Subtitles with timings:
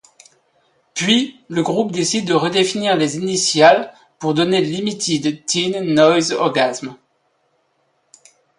[0.95, 6.95] Puis, le groupe décide de redéfinir les initiales pour donner Limited Teen Noise Orgasm.